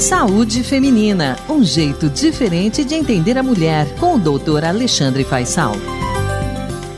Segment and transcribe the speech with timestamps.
[0.00, 5.74] Saúde Feminina, um jeito diferente de entender a mulher, com o doutor Alexandre Faisal.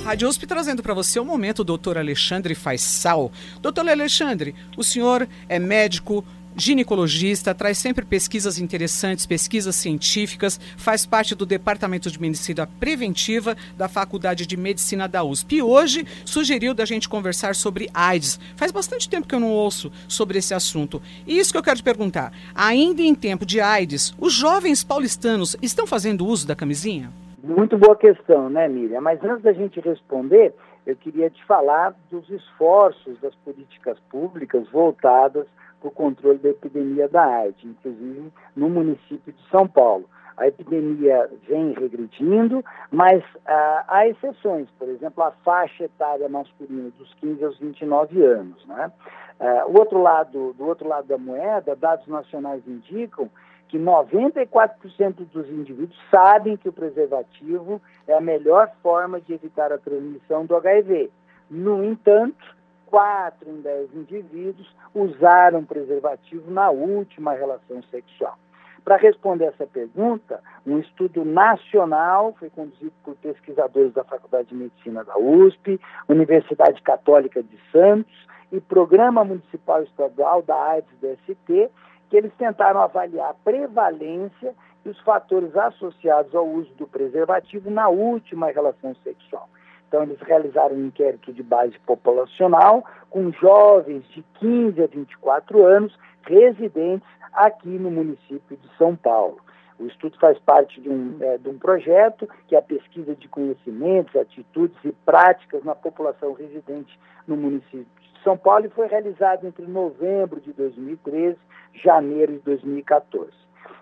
[0.04, 3.32] Rádio USP trazendo para você o momento, doutor Alexandre Faisal.
[3.60, 6.24] Doutor Alexandre, o senhor é médico,
[6.56, 13.88] ginecologista, traz sempre pesquisas interessantes, pesquisas científicas, faz parte do Departamento de Medicina Preventiva da
[13.88, 15.56] Faculdade de Medicina da USP.
[15.56, 18.38] E hoje sugeriu da gente conversar sobre AIDS.
[18.56, 21.00] Faz bastante tempo que eu não ouço sobre esse assunto.
[21.26, 22.32] E isso que eu quero te perguntar.
[22.54, 27.10] Ainda em tempo de AIDS, os jovens paulistanos estão fazendo uso da camisinha?
[27.42, 29.00] Muito boa questão, né, Miriam?
[29.00, 30.54] Mas antes da gente responder,
[30.86, 35.46] eu queria te falar dos esforços das políticas públicas voltadas
[35.80, 40.08] para o controle da epidemia da AIDS, inclusive no município de São Paulo.
[40.36, 47.12] A epidemia vem regredindo, mas ah, há exceções, por exemplo, a faixa etária masculina dos
[47.14, 48.64] 15 aos 29 anos.
[48.66, 48.90] Né?
[49.38, 53.28] Ah, o outro lado, do outro lado da moeda, dados nacionais indicam
[53.72, 59.78] que 94% dos indivíduos sabem que o preservativo é a melhor forma de evitar a
[59.78, 61.10] transmissão do HIV.
[61.50, 68.36] No entanto, 4 em 10 indivíduos usaram preservativo na última relação sexual.
[68.84, 75.02] Para responder essa pergunta, um estudo nacional foi conduzido por pesquisadores da Faculdade de Medicina
[75.02, 81.70] da USP, Universidade Católica de Santos e Programa Municipal Estadual da AIDS DST,
[82.12, 87.88] que eles tentaram avaliar a prevalência e os fatores associados ao uso do preservativo na
[87.88, 89.48] última relação sexual.
[89.88, 95.98] Então, eles realizaram um inquérito de base populacional com jovens de 15 a 24 anos
[96.26, 99.38] residentes aqui no município de São Paulo.
[99.78, 103.26] O estudo faz parte de um, é, de um projeto que é a pesquisa de
[103.26, 109.46] conhecimentos, atitudes e práticas na população residente no município de São Paulo e foi realizado
[109.46, 113.30] entre novembro de 2013 e janeiro de 2014.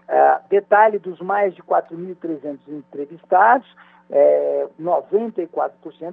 [0.08, 3.68] É, detalhe dos mais de 4.300 entrevistados,
[4.10, 5.70] é, 94%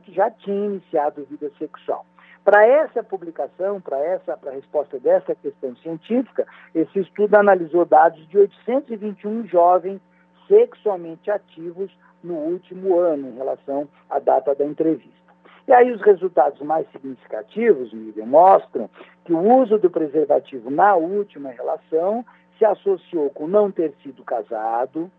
[0.10, 2.06] já tinha iniciado vida sexual.
[2.44, 8.26] Para essa publicação, para essa para a resposta dessa questão científica, esse estudo analisou dados
[8.30, 10.00] de 821 jovens
[10.48, 11.92] sexualmente ativos
[12.24, 15.27] no último ano, em relação à data da entrevista.
[15.68, 18.90] E aí os resultados mais significativos, Miriam, mostram
[19.26, 22.26] que o uso do preservativo na última relação
[22.58, 25.12] se associou com não ter sido casado,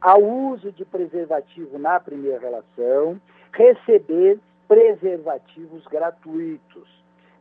[0.00, 3.20] ao uso de preservativo na primeira relação,
[3.52, 6.88] receber preservativos gratuitos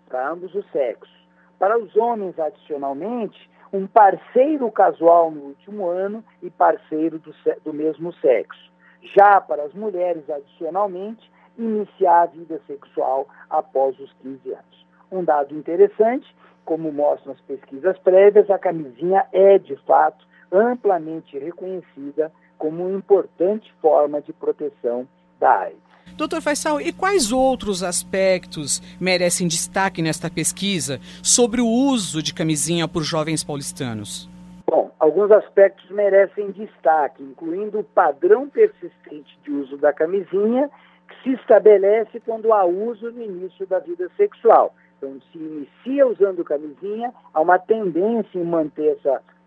[0.08, 1.10] para ambos os sexos.
[1.58, 7.34] Para os homens, adicionalmente, um parceiro casual no último ano e parceiro do,
[7.64, 8.72] do mesmo sexo.
[9.16, 14.86] Já para as mulheres, adicionalmente, iniciar a vida sexual após os 15 anos.
[15.12, 16.34] Um dado interessante,
[16.66, 23.74] como mostram as pesquisas prévias, a camisinha é, de fato, amplamente reconhecida como uma importante
[23.82, 25.08] forma de proteção
[25.40, 25.92] da AIDS.
[26.16, 32.88] Doutor Faisal, e quais outros aspectos merecem destaque nesta pesquisa sobre o uso de camisinha
[32.88, 34.30] por jovens paulistanos?
[34.70, 40.70] Bom, alguns aspectos merecem destaque, incluindo o padrão persistente de uso da camisinha,
[41.12, 44.74] que se estabelece quando há uso no início da vida sexual.
[44.98, 48.98] Então, se inicia usando camisinha, há uma tendência em manter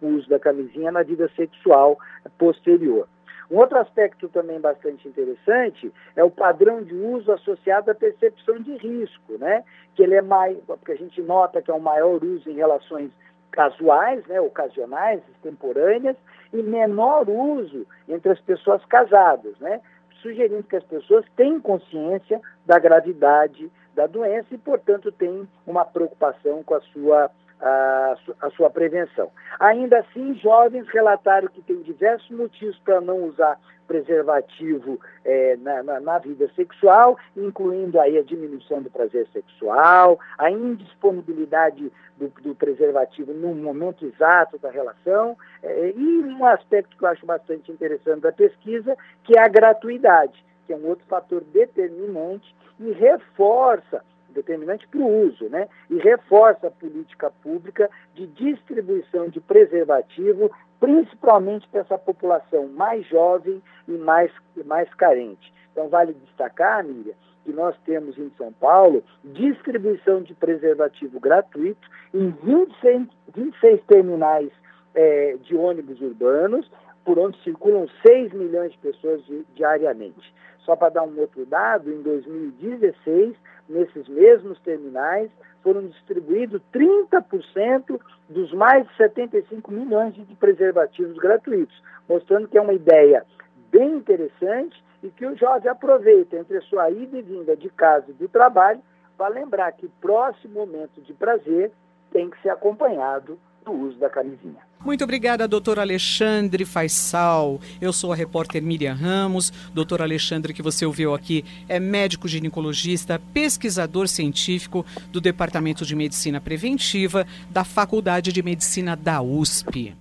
[0.03, 1.97] o uso da camisinha na vida sexual
[2.39, 3.09] posterior.
[3.51, 8.77] Um outro aspecto também bastante interessante é o padrão de uso associado à percepção de
[8.77, 9.63] risco, né?
[9.95, 13.11] Que ele é mais, porque a gente nota que é um maior uso em relações
[13.53, 16.17] casuais, né, ocasionais, extemporâneas,
[16.53, 19.81] e menor uso entre as pessoas casadas, né?
[20.25, 26.63] Sugerindo que as pessoas têm consciência da gravidade da doença e, portanto, têm uma preocupação
[26.63, 27.31] com a sua
[27.61, 29.31] a, a, sua prevenção.
[29.59, 36.01] Ainda assim, jovens relataram que tem diversos motivos para não usar preservativo é, na, na,
[36.01, 43.33] na, vida sexual, incluindo aí a diminuição do prazer sexual, a indisponibilidade do, do preservativo
[43.33, 48.33] no momento exato da relação, é, e um aspecto que eu acho bastante interessante da
[48.33, 54.03] pesquisa, que é a gratuidade, que é um outro fator determinante e reforça
[54.35, 55.69] determinante para o uso, né?
[55.89, 63.63] E reforça a política pública de distribuição de preservativo, principalmente para essa população mais jovem
[63.89, 65.53] e mais, e mais carente.
[65.73, 67.15] Então, vale destacar, Miriam,
[67.45, 74.51] que nós temos em São Paulo distribuição de preservativo gratuito em 26, 26 terminais
[74.95, 76.71] é, de ônibus urbanos,
[77.05, 79.21] por onde circulam 6 milhões de pessoas
[79.55, 80.33] diariamente.
[80.65, 83.37] Só para dar um outro dado, em 2016,
[83.69, 85.31] nesses mesmos terminais,
[85.63, 92.73] foram distribuídos 30% dos mais de 75 milhões de preservativos gratuitos, mostrando que é uma
[92.73, 93.25] ideia
[93.71, 98.07] bem interessante e que o jovem aproveita entre a sua ida e vinda de casa
[98.09, 98.81] e do trabalho
[99.17, 101.71] para lembrar que o próximo momento de prazer
[102.11, 104.63] tem que ser acompanhado do uso da camisinha.
[104.85, 107.59] Muito obrigada, doutor Alexandre Faisal.
[107.81, 109.51] Eu sou a repórter Miriam Ramos.
[109.73, 116.39] Doutor Alexandre, que você ouviu aqui, é médico ginecologista, pesquisador científico do Departamento de Medicina
[116.39, 119.95] Preventiva da Faculdade de Medicina da USP.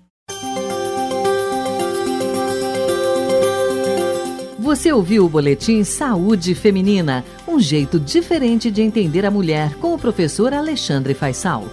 [4.59, 9.99] Você ouviu o Boletim Saúde Feminina, um jeito diferente de entender a mulher, com o
[9.99, 11.69] professor Alexandre Faisal.